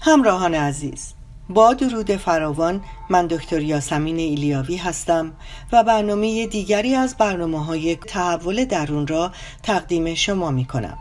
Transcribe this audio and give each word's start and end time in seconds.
همراهان 0.00 0.54
عزیز 0.54 1.14
با 1.48 1.74
درود 1.74 2.16
فراوان 2.16 2.84
من 3.10 3.26
دکتر 3.26 3.60
یاسمین 3.60 4.18
ایلیاوی 4.18 4.76
هستم 4.76 5.32
و 5.72 5.84
برنامه 5.84 6.46
دیگری 6.46 6.94
از 6.94 7.16
برنامه 7.16 7.64
های 7.64 7.96
تحول 7.96 8.64
درون 8.64 9.06
را 9.06 9.32
تقدیم 9.62 10.14
شما 10.14 10.50
می 10.50 10.64
کنم 10.64 10.98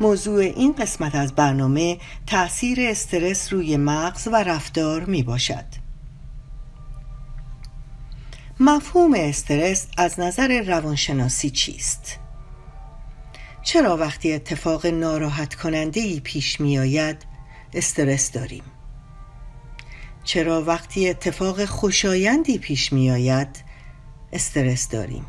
موضوع 0.00 0.40
این 0.40 0.72
قسمت 0.72 1.14
از 1.14 1.34
برنامه 1.34 1.98
تأثیر 2.26 2.78
استرس 2.80 3.52
روی 3.52 3.76
مغز 3.76 4.28
و 4.32 4.36
رفتار 4.36 5.04
می 5.04 5.22
باشد 5.22 5.64
مفهوم 8.60 9.14
استرس 9.16 9.86
از 9.96 10.20
نظر 10.20 10.62
روانشناسی 10.62 11.50
چیست؟ 11.50 12.21
چرا 13.62 13.96
وقتی 13.96 14.32
اتفاق 14.32 14.86
ناراحت 14.86 15.54
کننده 15.54 16.00
ای 16.00 16.20
پیش 16.20 16.60
می 16.60 16.78
آید 16.78 17.26
استرس 17.74 18.32
داریم؟ 18.32 18.64
چرا 20.24 20.62
وقتی 20.62 21.08
اتفاق 21.08 21.64
خوشایندی 21.64 22.58
پیش 22.58 22.92
می 22.92 23.10
آید 23.10 23.64
استرس 24.32 24.88
داریم؟ 24.88 25.26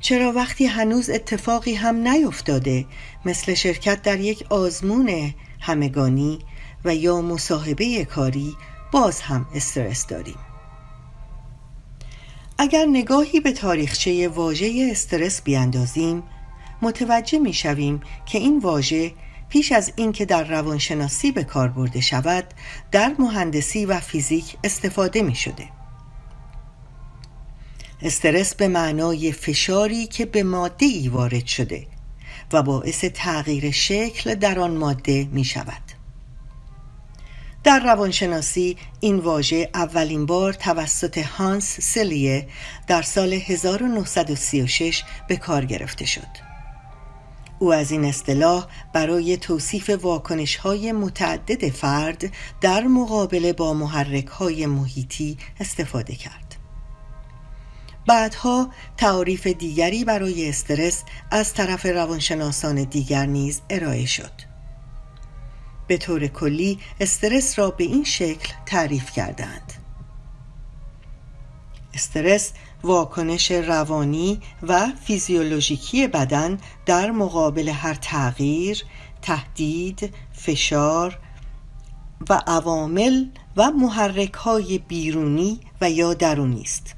چرا 0.00 0.32
وقتی 0.32 0.66
هنوز 0.66 1.10
اتفاقی 1.10 1.74
هم 1.74 2.08
نیفتاده 2.08 2.86
مثل 3.24 3.54
شرکت 3.54 4.02
در 4.02 4.20
یک 4.20 4.46
آزمون 4.50 5.34
همگانی 5.60 6.38
و 6.84 6.94
یا 6.94 7.20
مصاحبه 7.20 8.04
کاری 8.04 8.56
باز 8.92 9.20
هم 9.20 9.46
استرس 9.54 10.06
داریم؟ 10.06 10.38
اگر 12.58 12.86
نگاهی 12.86 13.40
به 13.40 13.52
تاریخچه 13.52 14.28
واژه 14.28 14.88
استرس 14.90 15.42
بیاندازیم 15.42 16.22
متوجه 16.82 17.38
می 17.38 17.52
شویم 17.52 18.00
که 18.26 18.38
این 18.38 18.58
واژه 18.58 19.12
پیش 19.48 19.72
از 19.72 19.92
اینکه 19.96 20.24
در 20.24 20.44
روانشناسی 20.44 21.32
به 21.32 21.44
کار 21.44 21.68
برده 21.68 22.00
شود 22.00 22.44
در 22.92 23.14
مهندسی 23.18 23.86
و 23.86 24.00
فیزیک 24.00 24.56
استفاده 24.64 25.22
می 25.22 25.34
شده 25.34 25.68
استرس 28.02 28.54
به 28.54 28.68
معنای 28.68 29.32
فشاری 29.32 30.06
که 30.06 30.26
به 30.26 30.42
ماده 30.42 30.86
ای 30.86 31.08
وارد 31.08 31.46
شده 31.46 31.86
و 32.52 32.62
باعث 32.62 33.04
تغییر 33.04 33.70
شکل 33.70 34.34
در 34.34 34.58
آن 34.58 34.76
ماده 34.76 35.28
می 35.32 35.44
شود 35.44 35.85
در 37.66 37.80
روانشناسی 37.80 38.76
این 39.00 39.18
واژه 39.18 39.70
اولین 39.74 40.26
بار 40.26 40.52
توسط 40.52 41.18
هانس 41.18 41.80
سلیه 41.80 42.48
در 42.86 43.02
سال 43.02 43.32
1936 43.32 45.02
به 45.28 45.36
کار 45.36 45.64
گرفته 45.64 46.06
شد. 46.06 46.28
او 47.58 47.72
از 47.72 47.90
این 47.90 48.04
اصطلاح 48.04 48.66
برای 48.92 49.36
توصیف 49.36 49.90
واکنش 49.90 50.56
های 50.56 50.92
متعدد 50.92 51.68
فرد 51.68 52.32
در 52.60 52.82
مقابله 52.82 53.52
با 53.52 53.74
محرک 53.74 54.26
های 54.26 54.66
محیطی 54.66 55.38
استفاده 55.60 56.14
کرد. 56.14 56.56
بعدها 58.06 58.70
تعریف 58.96 59.46
دیگری 59.46 60.04
برای 60.04 60.48
استرس 60.48 61.02
از 61.30 61.54
طرف 61.54 61.86
روانشناسان 61.86 62.84
دیگر 62.84 63.26
نیز 63.26 63.60
ارائه 63.70 64.06
شد. 64.06 64.45
به 65.86 65.96
طور 65.96 66.26
کلی 66.26 66.78
استرس 67.00 67.58
را 67.58 67.70
به 67.70 67.84
این 67.84 68.04
شکل 68.04 68.52
تعریف 68.66 69.12
کردند 69.12 69.72
استرس 71.94 72.52
واکنش 72.82 73.50
روانی 73.50 74.40
و 74.62 74.86
فیزیولوژیکی 75.04 76.06
بدن 76.06 76.58
در 76.86 77.10
مقابل 77.10 77.68
هر 77.68 77.94
تغییر، 77.94 78.84
تهدید، 79.22 80.14
فشار 80.32 81.18
و 82.30 82.42
عوامل 82.46 83.26
و 83.56 83.70
محرک 83.70 84.34
های 84.34 84.78
بیرونی 84.78 85.60
و 85.80 85.90
یا 85.90 86.14
درونی 86.14 86.62
است 86.62 86.94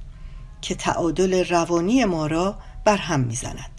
که 0.62 0.74
تعادل 0.74 1.44
روانی 1.44 2.04
ما 2.04 2.26
را 2.26 2.58
برهم 2.84 3.20
می‌زند. 3.20 3.77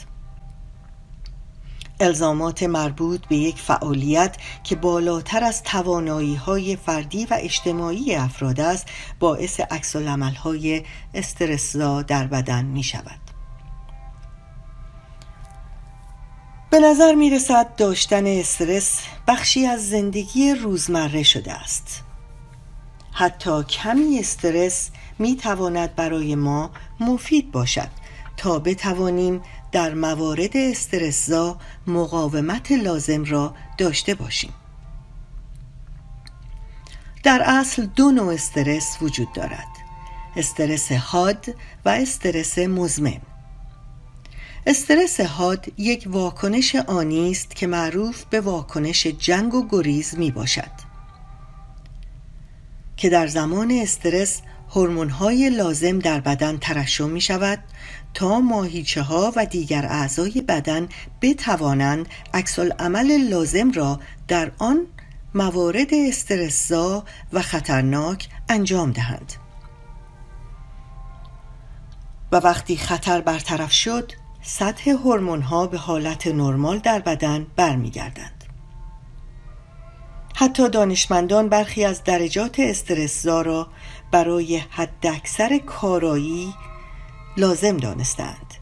الزامات 1.99 2.63
مربوط 2.63 3.27
به 3.27 3.35
یک 3.35 3.57
فعالیت 3.57 4.37
که 4.63 4.75
بالاتر 4.75 5.43
از 5.43 5.63
توانایی 5.63 6.35
های 6.35 6.75
فردی 6.75 7.25
و 7.25 7.37
اجتماعی 7.39 8.15
افراد 8.15 8.59
است 8.59 8.87
باعث 9.19 9.59
عکس 9.59 9.95
های 9.95 10.83
استرسزا 11.13 12.01
در 12.01 12.27
بدن 12.27 12.65
می 12.65 12.83
شود 12.83 13.19
به 16.69 16.79
نظر 16.79 17.15
می 17.15 17.29
رسد 17.29 17.75
داشتن 17.75 18.27
استرس 18.27 19.01
بخشی 19.27 19.65
از 19.65 19.89
زندگی 19.89 20.53
روزمره 20.53 21.23
شده 21.23 21.53
است. 21.53 22.03
حتی 23.11 23.63
کمی 23.63 24.19
استرس 24.19 24.89
می 25.19 25.35
تواند 25.35 25.95
برای 25.95 26.35
ما 26.35 26.71
مفید 26.99 27.51
باشد. 27.51 27.89
تا 28.37 28.59
بتوانیم 28.59 29.41
در 29.71 29.93
موارد 29.93 30.57
استرسزا 30.57 31.57
مقاومت 31.87 32.71
لازم 32.71 33.23
را 33.23 33.55
داشته 33.77 34.15
باشیم. 34.15 34.53
در 37.23 37.41
اصل 37.45 37.85
دو 37.85 38.11
نوع 38.11 38.33
استرس 38.33 38.97
وجود 39.01 39.33
دارد. 39.33 39.67
استرس 40.35 40.91
حاد 40.91 41.45
و 41.85 41.89
استرس 41.89 42.57
مزمن. 42.57 43.21
استرس 44.67 45.21
حاد 45.21 45.65
یک 45.77 46.03
واکنش 46.07 46.75
آنی 46.75 47.31
است 47.31 47.55
که 47.55 47.67
معروف 47.67 48.25
به 48.25 48.41
واکنش 48.41 49.07
جنگ 49.07 49.53
و 49.53 49.67
گریز 49.69 50.17
می 50.17 50.31
باشد 50.31 50.89
که 52.97 53.09
در 53.09 53.27
زمان 53.27 53.71
استرس 53.71 54.41
های 55.09 55.49
لازم 55.49 55.99
در 55.99 56.19
بدن 56.19 56.57
ترشح 56.57 57.05
می 57.05 57.21
شود 57.21 57.59
تا 58.13 58.39
ماهیچه 58.39 59.01
ها 59.01 59.33
و 59.35 59.45
دیگر 59.45 59.85
اعضای 59.85 60.41
بدن 60.47 60.87
بتوانند 61.21 62.09
عکس 62.33 62.59
عمل 62.59 63.29
لازم 63.29 63.71
را 63.71 63.99
در 64.27 64.51
آن 64.57 64.87
موارد 65.33 65.93
استرسزا 65.93 67.05
و 67.33 67.41
خطرناک 67.41 68.29
انجام 68.49 68.91
دهند. 68.91 69.33
و 72.31 72.35
وقتی 72.35 72.77
خطر 72.77 73.21
برطرف 73.21 73.71
شد 73.71 74.11
سطح 74.41 74.91
هورمون 74.91 75.41
ها 75.41 75.67
به 75.67 75.77
حالت 75.77 76.27
نرمال 76.27 76.79
در 76.79 76.99
بدن 76.99 77.47
برمیگردند. 77.55 78.38
حتی 80.39 80.69
دانشمندان 80.69 81.49
برخی 81.49 81.85
از 81.85 82.03
درجات 82.03 82.59
استرسزا 82.59 83.41
را 83.41 83.67
برای 84.11 84.57
حداکثر 84.57 85.57
کارایی 85.57 86.53
لازم 87.37 87.77
دانستند. 87.77 88.53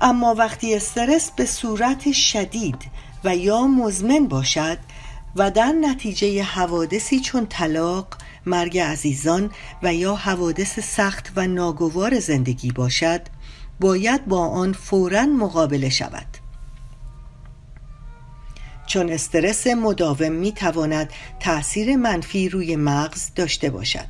اما 0.00 0.34
وقتی 0.34 0.74
استرس 0.74 1.30
به 1.30 1.46
صورت 1.46 2.12
شدید 2.12 2.84
و 3.24 3.36
یا 3.36 3.66
مزمن 3.66 4.28
باشد 4.28 4.78
و 5.36 5.50
در 5.50 5.72
نتیجه 5.80 6.42
حوادثی 6.42 7.20
چون 7.20 7.46
طلاق، 7.46 8.06
مرگ 8.46 8.78
عزیزان 8.78 9.50
و 9.82 9.94
یا 9.94 10.14
حوادث 10.14 10.80
سخت 10.80 11.32
و 11.36 11.46
ناگوار 11.46 12.20
زندگی 12.20 12.72
باشد 12.72 13.20
باید 13.80 14.26
با 14.26 14.48
آن 14.48 14.72
فورا 14.72 15.22
مقابله 15.22 15.88
شود. 15.88 16.41
چون 18.92 19.10
استرس 19.10 19.66
مداوم 19.66 20.32
می 20.32 20.52
تواند 20.52 21.10
تأثیر 21.40 21.96
منفی 21.96 22.48
روی 22.48 22.76
مغز 22.76 23.34
داشته 23.34 23.70
باشد. 23.70 24.08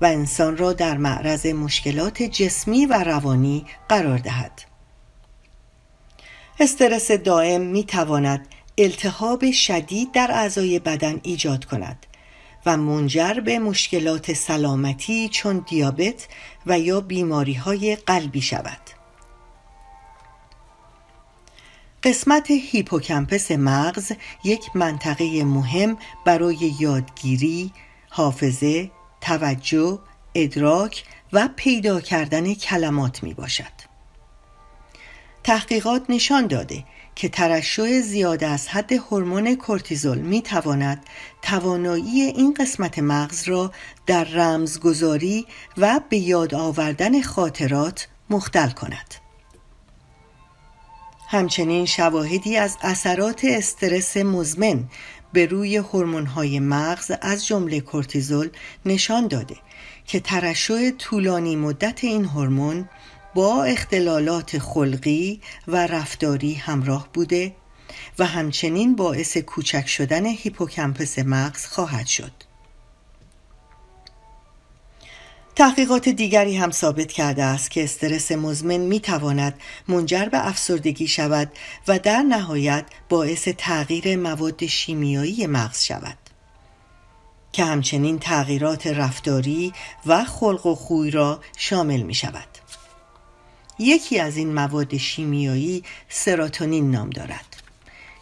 و 0.00 0.04
انسان 0.04 0.56
را 0.56 0.72
در 0.72 0.96
معرض 0.96 1.46
مشکلات 1.46 2.22
جسمی 2.22 2.86
و 2.86 2.92
روانی 2.92 3.66
قرار 3.88 4.18
دهد. 4.18 4.62
استرس 6.60 7.10
دائم 7.10 7.60
می 7.60 7.84
تواند 7.84 8.48
التهاب 8.78 9.50
شدید 9.50 10.12
در 10.12 10.30
اعضای 10.30 10.78
بدن 10.78 11.20
ایجاد 11.22 11.64
کند 11.64 12.06
و 12.66 12.76
منجر 12.76 13.34
به 13.34 13.58
مشکلات 13.58 14.32
سلامتی 14.32 15.28
چون 15.28 15.64
دیابت 15.68 16.28
و 16.66 16.78
یا 16.78 17.00
بیماری 17.00 17.54
های 17.54 17.96
قلبی 17.96 18.40
شود. 18.40 19.01
قسمت 22.04 22.50
هیپوکمپس 22.50 23.50
مغز 23.50 24.12
یک 24.44 24.76
منطقه 24.76 25.44
مهم 25.44 25.96
برای 26.24 26.74
یادگیری، 26.80 27.72
حافظه، 28.10 28.90
توجه، 29.20 29.98
ادراک 30.34 31.04
و 31.32 31.48
پیدا 31.56 32.00
کردن 32.00 32.54
کلمات 32.54 33.22
می 33.22 33.34
باشد. 33.34 33.72
تحقیقات 35.44 36.04
نشان 36.08 36.46
داده 36.46 36.84
که 37.14 37.28
ترشح 37.28 38.00
زیاد 38.00 38.44
از 38.44 38.68
حد 38.68 38.92
هورمون 38.92 39.54
کورتیزول 39.54 40.18
می 40.18 40.42
تواند 40.42 41.04
توانایی 41.42 42.22
این 42.22 42.54
قسمت 42.54 42.98
مغز 42.98 43.48
را 43.48 43.72
در 44.06 44.24
رمزگذاری 44.24 45.46
و 45.78 46.00
به 46.08 46.16
یاد 46.16 46.54
آوردن 46.54 47.22
خاطرات 47.22 48.08
مختل 48.30 48.70
کند. 48.70 49.21
همچنین 51.32 51.86
شواهدی 51.86 52.56
از 52.56 52.76
اثرات 52.82 53.44
استرس 53.44 54.16
مزمن 54.16 54.84
به 55.32 55.46
روی 55.46 55.76
هورمون‌های 55.76 56.60
مغز 56.60 57.12
از 57.20 57.46
جمله 57.46 57.80
کورتیزول 57.80 58.50
نشان 58.86 59.28
داده 59.28 59.56
که 60.06 60.20
ترشح 60.20 60.90
طولانی 60.90 61.56
مدت 61.56 62.04
این 62.04 62.24
هورمون 62.24 62.88
با 63.34 63.64
اختلالات 63.64 64.58
خلقی 64.58 65.40
و 65.68 65.86
رفتاری 65.86 66.54
همراه 66.54 67.08
بوده 67.12 67.54
و 68.18 68.26
همچنین 68.26 68.96
باعث 68.96 69.36
کوچک 69.36 69.86
شدن 69.86 70.26
هیپوکمپس 70.26 71.18
مغز 71.18 71.66
خواهد 71.66 72.06
شد. 72.06 72.51
تحقیقات 75.62 76.08
دیگری 76.08 76.56
هم 76.56 76.70
ثابت 76.70 77.12
کرده 77.12 77.44
است 77.44 77.70
که 77.70 77.84
استرس 77.84 78.32
مزمن 78.32 78.76
می 78.76 79.00
تواند 79.00 79.54
منجر 79.88 80.24
به 80.24 80.48
افسردگی 80.48 81.08
شود 81.08 81.52
و 81.88 81.98
در 81.98 82.22
نهایت 82.22 82.84
باعث 83.08 83.48
تغییر 83.58 84.16
مواد 84.16 84.66
شیمیایی 84.66 85.46
مغز 85.46 85.82
شود. 85.82 86.16
که 87.52 87.64
همچنین 87.64 88.18
تغییرات 88.18 88.86
رفتاری 88.86 89.72
و 90.06 90.24
خلق 90.24 90.66
و 90.66 90.74
خوی 90.74 91.10
را 91.10 91.40
شامل 91.56 92.02
می 92.02 92.14
شود 92.14 92.48
یکی 93.78 94.18
از 94.18 94.36
این 94.36 94.54
مواد 94.54 94.96
شیمیایی 94.96 95.84
سراتونین 96.08 96.90
نام 96.90 97.10
دارد 97.10 97.56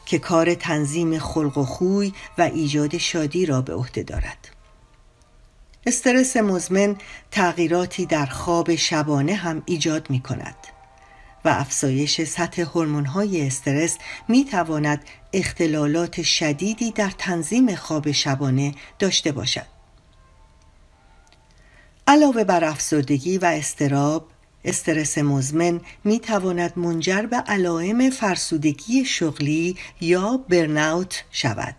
که 0.06 0.19
کار 0.19 0.54
تنظیم 0.54 1.19
خلق 1.19 1.58
و 1.58 1.64
خوی 1.64 2.12
و 2.38 2.43
ایجاد 2.43 2.98
شادی 2.98 3.46
را 3.46 3.62
به 3.62 3.75
عهده 3.75 4.02
دارد. 4.02 4.59
استرس 5.87 6.37
مزمن 6.37 6.97
تغییراتی 7.31 8.06
در 8.06 8.27
خواب 8.27 8.75
شبانه 8.75 9.35
هم 9.35 9.62
ایجاد 9.67 10.11
می 10.11 10.21
کند 10.21 10.56
و 11.44 11.49
افزایش 11.49 12.23
سطح 12.25 12.62
های 13.06 13.47
استرس 13.47 13.99
می 14.29 14.44
تواند 14.44 15.05
اختلالات 15.32 16.23
شدیدی 16.23 16.91
در 16.91 17.11
تنظیم 17.19 17.75
خواب 17.75 18.12
شبانه 18.12 18.75
داشته 18.99 19.32
باشد. 19.32 19.67
علاوه 22.06 22.44
بر 22.44 22.65
افسردگی 22.65 23.38
و 23.38 23.44
استراب، 23.44 24.29
استرس 24.65 25.19
مزمن 25.19 25.81
می 26.05 26.21
تواند 26.21 26.79
منجر 26.79 27.23
به 27.23 27.37
علائم 27.37 28.11
فرسودگی 28.11 29.05
شغلی 29.05 29.77
یا 30.00 30.37
برناوت 30.49 31.25
شود. 31.31 31.77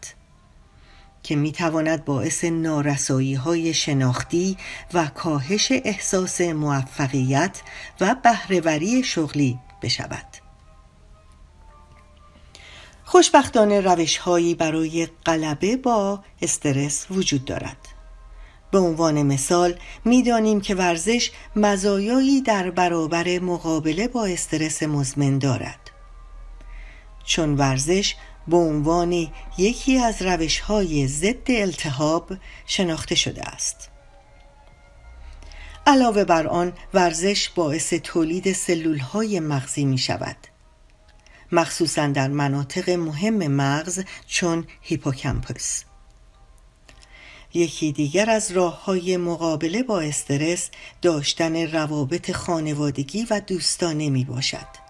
که 1.24 1.36
می 1.36 1.52
تواند 1.52 2.06
باعث 2.06 2.44
نارسایی 2.44 3.34
های 3.34 3.74
شناختی 3.74 4.58
و 4.94 5.06
کاهش 5.06 5.72
احساس 5.72 6.42
موفقیت 6.42 7.62
و 8.02 8.16
بهرهوری 8.24 9.04
شغلی 9.04 9.60
بشود. 9.82 10.26
خوشبختانه 13.04 13.82
روش 13.82 14.18
هایی 14.18 14.56
برای 14.56 15.08
غلبه 15.26 15.78
با 15.78 16.24
استرس 16.42 17.06
وجود 17.12 17.46
دارد. 17.46 17.78
به 18.72 18.80
عنوان 18.80 19.24
مثال 19.24 19.76
می‌دانیم 20.06 20.62
که 20.62 20.76
ورزش 20.76 21.32
مزایایی 21.56 22.42
در 22.42 22.72
برابر 22.72 23.40
مقابله 23.40 24.08
با 24.08 24.26
استرس 24.26 24.84
مزمن 24.84 25.38
دارد. 25.38 25.80
چون 27.24 27.56
ورزش 27.56 28.16
به 28.52 28.58
عنوان 28.58 29.28
یکی 29.58 29.98
از 29.98 30.22
روش 30.22 30.60
های 30.60 31.08
ضد 31.08 31.52
التهاب 31.52 32.34
شناخته 32.66 33.16
شده 33.16 33.44
است. 33.44 33.90
علاوه 35.88 36.24
بر 36.24 36.48
آن 36.48 36.74
ورزش 36.94 37.50
باعث 37.50 37.94
تولید 37.94 38.54
سلول 38.54 39.00
های 39.00 39.40
مغزی 39.40 39.86
می 39.86 39.98
شود. 39.98 40.38
مخصوصا 41.52 42.08
در 42.08 42.28
مناطق 42.28 42.90
مهم 42.90 43.48
مغز 43.48 44.04
چون 44.28 44.68
هیپوکمپوس. 44.82 45.84
یکی 47.54 47.92
دیگر 47.92 48.30
از 48.30 48.52
راه 48.52 48.84
های 48.84 49.18
مقابله 49.18 49.84
با 49.84 50.02
استرس 50.02 50.70
داشتن 51.02 51.72
روابط 51.72 52.32
خانوادگی 52.32 53.28
و 53.30 53.40
دوستانه 53.40 54.10
می 54.10 54.26
باشد. 54.26 54.81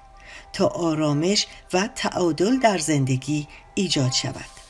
تا 0.53 0.67
آرامش 0.67 1.47
و 1.73 1.89
تعادل 1.95 2.59
در 2.59 2.77
زندگی 2.77 3.47
ایجاد 3.75 4.11
شود 4.11 4.61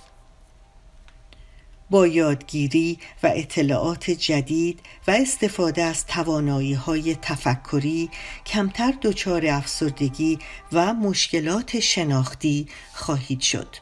با 1.91 2.07
یادگیری 2.07 2.99
و 3.23 3.31
اطلاعات 3.35 4.11
جدید 4.11 4.79
و 5.07 5.11
استفاده 5.11 5.83
از 5.83 6.05
توانایی 6.05 6.73
های 6.73 7.15
تفکری 7.15 8.09
کمتر 8.45 8.93
دچار 9.01 9.47
افسردگی 9.47 10.39
و 10.71 10.93
مشکلات 10.93 11.79
شناختی 11.79 12.67
خواهید 12.93 13.41
شد. 13.41 13.75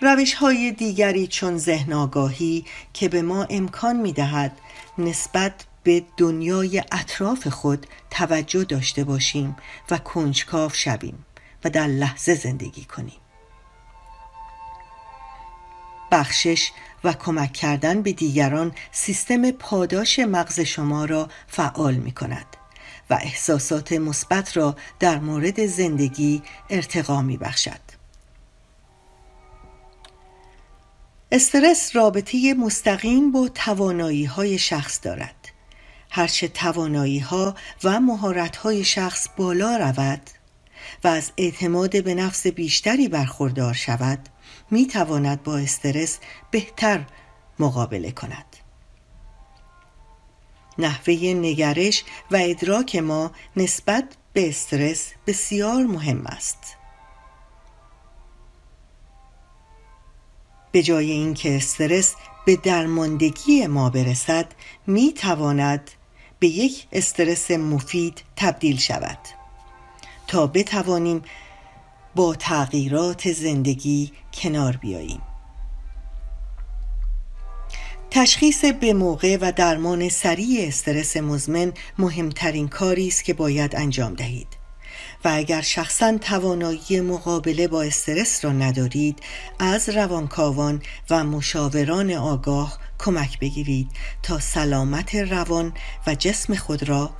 روش 0.00 0.34
های 0.34 0.72
دیگری 0.72 1.26
چون 1.26 1.58
ذهن 1.58 1.92
آگاهی 1.92 2.64
که 2.92 3.08
به 3.08 3.22
ما 3.22 3.44
امکان 3.50 3.96
می 3.96 4.12
دهد 4.12 4.58
نسبت 4.98 5.52
به 5.84 6.04
دنیای 6.16 6.82
اطراف 6.92 7.48
خود 7.48 7.86
توجه 8.10 8.64
داشته 8.64 9.04
باشیم 9.04 9.56
و 9.90 9.98
کنجکاو 9.98 10.70
شویم 10.70 11.24
و 11.64 11.70
در 11.70 11.86
لحظه 11.86 12.34
زندگی 12.34 12.84
کنیم 12.84 13.20
بخشش 16.10 16.70
و 17.04 17.12
کمک 17.12 17.52
کردن 17.52 18.02
به 18.02 18.12
دیگران 18.12 18.72
سیستم 18.92 19.50
پاداش 19.50 20.18
مغز 20.18 20.60
شما 20.60 21.04
را 21.04 21.28
فعال 21.46 21.94
می 21.94 22.12
کند 22.12 22.46
و 23.10 23.14
احساسات 23.14 23.92
مثبت 23.92 24.56
را 24.56 24.76
در 25.00 25.18
مورد 25.18 25.66
زندگی 25.66 26.42
ارتقا 26.70 27.22
می 27.22 27.36
بخشد. 27.36 27.80
استرس 31.32 31.96
رابطه 31.96 32.54
مستقیم 32.54 33.32
با 33.32 33.48
توانایی 33.48 34.24
های 34.24 34.58
شخص 34.58 35.00
دارد. 35.02 35.53
هرچه 36.16 36.48
توانایی 36.48 37.18
ها 37.18 37.54
و 37.84 38.00
مهارت 38.00 38.56
های 38.56 38.84
شخص 38.84 39.28
بالا 39.36 39.76
رود 39.76 40.20
و 41.04 41.08
از 41.08 41.32
اعتماد 41.36 42.04
به 42.04 42.14
نفس 42.14 42.46
بیشتری 42.46 43.08
برخوردار 43.08 43.74
شود 43.74 44.18
می 44.70 44.86
تواند 44.86 45.42
با 45.42 45.58
استرس 45.58 46.18
بهتر 46.50 47.04
مقابله 47.58 48.10
کند. 48.10 48.56
نحوه 50.78 51.14
نگرش 51.14 52.04
و 52.30 52.36
ادراک 52.40 52.96
ما 52.96 53.30
نسبت 53.56 54.16
به 54.32 54.48
استرس 54.48 55.12
بسیار 55.26 55.82
مهم 55.82 56.26
است. 56.26 56.76
به 60.72 60.82
جای 60.82 61.10
اینکه 61.10 61.56
استرس 61.56 62.14
به 62.46 62.56
درماندگی 62.56 63.66
ما 63.66 63.90
برسد 63.90 64.46
می 64.86 65.12
تواند 65.12 65.90
به 66.44 66.50
یک 66.50 66.86
استرس 66.92 67.50
مفید 67.50 68.22
تبدیل 68.36 68.76
شود. 68.76 69.18
تا 70.26 70.46
بتوانیم 70.46 71.22
با 72.14 72.34
تغییرات 72.34 73.32
زندگی 73.32 74.12
کنار 74.34 74.76
بیاییم. 74.76 75.20
تشخیص 78.10 78.64
به 78.64 78.92
موقع 78.92 79.38
و 79.40 79.52
درمان 79.56 80.08
سریع 80.08 80.68
استرس 80.68 81.16
مزمن 81.16 81.72
مهمترین 81.98 82.68
کاری 82.68 83.08
است 83.08 83.24
که 83.24 83.34
باید 83.34 83.76
انجام 83.76 84.14
دهید. 84.14 84.48
و 85.24 85.28
اگر 85.34 85.60
شخصا 85.60 86.18
توانایی 86.18 87.00
مقابله 87.00 87.68
با 87.68 87.82
استرس 87.82 88.44
را 88.44 88.52
ندارید 88.52 89.18
از 89.58 89.88
روانکاوان 89.88 90.82
و 91.10 91.24
مشاوران 91.24 92.10
آگاه 92.10 92.78
کمک 92.98 93.38
بگیرید 93.38 93.88
تا 94.22 94.38
سلامت 94.38 95.14
روان 95.14 95.72
و 96.06 96.14
جسم 96.14 96.54
خود 96.54 96.88
را 96.88 97.10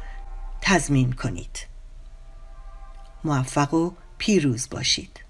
تضمین 0.61 1.13
کنید. 1.13 1.67
موفق 3.25 3.75
و 3.75 3.93
پیروز 4.19 4.69
باشید. 4.71 5.21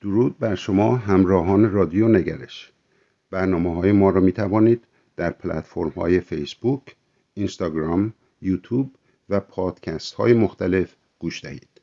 درود 0.00 0.38
بر 0.38 0.54
شما 0.54 0.96
همراهان 0.96 1.70
رادیو 1.70 2.08
نگرش. 2.08 2.72
برنامه 3.30 3.74
های 3.74 3.92
ما 3.92 4.10
را 4.10 4.20
می 4.20 4.32
توانید 4.32 4.84
در 5.16 5.30
پلتفرم 5.30 5.88
های 5.88 6.20
فیسبوک، 6.20 6.96
اینستاگرام، 7.34 8.12
یوتیوب 8.42 8.96
و 9.28 9.40
پادکست 9.40 10.14
های 10.14 10.32
مختلف 10.32 10.94
گوش 11.18 11.44
دهید. 11.44 11.80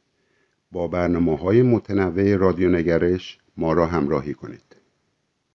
با 0.72 0.88
برنامه 0.88 1.38
های 1.38 1.62
متنوع 1.62 2.36
رادیو 2.36 2.70
نگرش 2.70 3.40
ما 3.58 3.74
را 3.74 3.86
همراهی 3.88 4.34
کنید. 4.34 4.76